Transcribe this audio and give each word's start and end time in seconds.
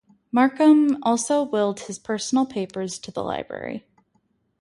Markham 0.31 0.97
also 1.03 1.43
willed 1.43 1.81
his 1.81 1.99
personal 1.99 2.47
papers 2.47 2.97
to 2.97 3.11
the 3.11 3.23
library. 3.23 3.85